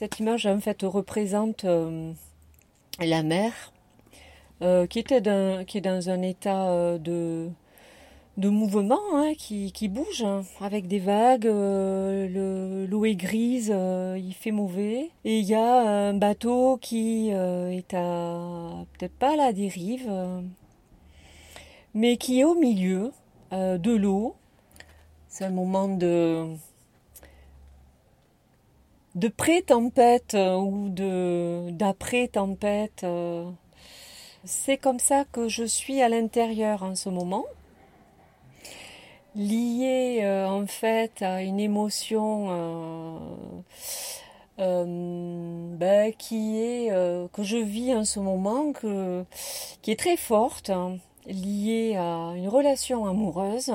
[0.00, 1.66] Cette image en fait représente
[2.98, 3.52] la mer
[4.88, 5.20] qui, était
[5.66, 7.50] qui est dans un état de,
[8.38, 11.44] de mouvement hein, qui, qui, bouge hein, avec des vagues.
[11.44, 15.10] L'eau est grise, il fait mauvais.
[15.26, 20.10] Et il y a un bateau qui est à peut-être pas à la dérive,
[21.92, 23.12] mais qui est au milieu
[23.52, 24.34] de l'eau
[25.28, 26.56] c'est un moment de
[29.14, 33.02] de pré-tempête euh, ou de d'après-tempête.
[33.04, 33.50] Euh.
[34.44, 37.44] C'est comme ça que je suis à l'intérieur en ce moment,
[39.34, 42.48] liée euh, en fait à une émotion
[44.56, 46.90] ben, qui est
[47.32, 49.24] que je vis en ce moment, que,
[49.82, 50.96] qui est très forte, hein,
[51.26, 53.72] liée à une relation amoureuse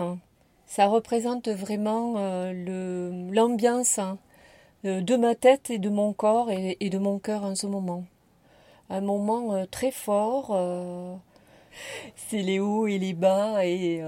[0.68, 2.16] ça représente vraiment
[2.52, 4.18] l'ambiance hein,
[4.86, 8.06] de ma tête et de mon corps et, de mon cœur en ce moment.
[8.90, 10.52] Un moment euh, très fort.
[12.16, 14.02] c'est les hauts et les bas et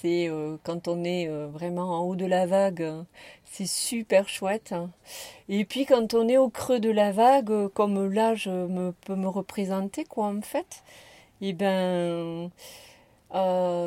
[0.00, 0.28] c'est
[0.64, 2.84] quand on est vraiment en haut de la vague,
[3.44, 4.74] c'est super chouette.
[5.48, 9.14] Et puis quand on est au creux de la vague, comme là je me, peux
[9.14, 10.82] me représenter quoi en fait,
[11.40, 12.50] et eh ben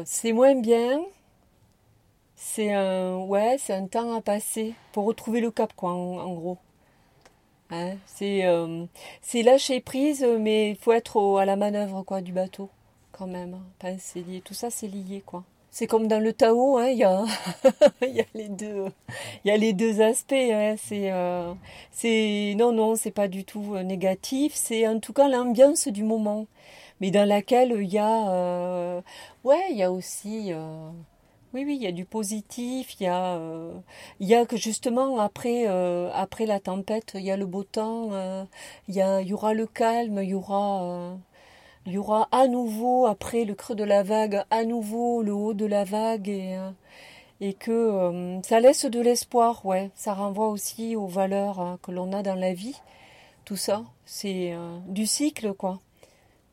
[0.05, 1.01] c'est moins bien,
[2.41, 6.57] c'est un, ouais, c'est un temps à passer pour retrouver le cap, quoi, en, gros.
[7.69, 8.85] Hein, c'est, euh,
[9.21, 12.69] c'est lâcher prise, mais il faut être à la manœuvre, quoi, du bateau,
[13.11, 13.59] quand même.
[13.99, 15.43] C'est lié, tout ça, c'est lié, quoi.
[15.69, 17.25] C'est comme dans le Tao, hein, il y a,
[18.07, 18.85] y a les deux,
[19.43, 20.31] y a les deux aspects.
[20.33, 21.53] Hein, c'est, euh,
[21.91, 24.53] c'est, non, non, c'est pas du tout euh, négatif.
[24.55, 26.47] C'est en tout cas l'ambiance du moment,
[27.01, 29.01] mais dans laquelle il y a,
[29.43, 30.53] ouais, il y a aussi.
[31.53, 33.73] Oui, oui, il y a du positif, il y a, euh,
[34.19, 37.63] il y a que justement après, euh, après la tempête, il y a le beau
[37.63, 38.45] temps, euh,
[38.87, 41.17] il, y aura le calme, il y aura,
[41.87, 45.53] il y aura à nouveau après le creux de la vague, à nouveau le haut
[45.55, 46.59] de la vague et,
[47.41, 49.91] et que ça laisse de l'espoir, ouais.
[49.95, 52.79] Ça renvoie aussi aux valeurs hein, que l'on a dans la vie.
[53.45, 54.53] Tout ça, c'est
[54.87, 55.79] du cycle, quoi.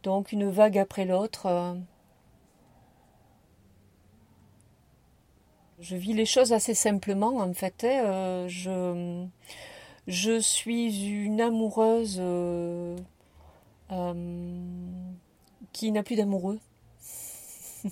[0.04, 1.76] Donc une vague après l'autre.
[5.78, 7.84] Je vis les choses assez simplement en fait.
[7.84, 8.04] Hein.
[8.04, 9.26] Euh, je,
[10.06, 12.96] je suis une amoureuse euh,
[13.92, 14.14] euh,
[15.72, 16.58] qui n'a plus d'amoureux.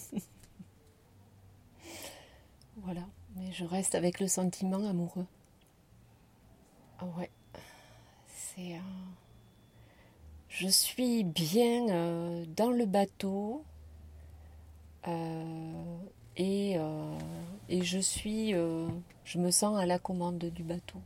[2.79, 3.03] voilà,
[3.37, 5.27] mais je reste avec le sentiment amoureux.
[7.01, 7.31] Ah ouais,
[8.35, 8.81] c'est.
[10.49, 13.63] je suis bien dans le bateau
[16.37, 16.79] et
[17.69, 18.89] et je suis, euh,
[19.25, 21.01] je me sens à la commande du bateau.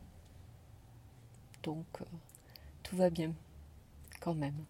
[1.63, 2.05] Donc, euh,
[2.83, 3.33] tout va bien,
[4.19, 4.65] quand même.